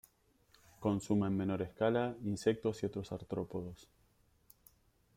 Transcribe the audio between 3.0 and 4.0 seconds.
artrópodos.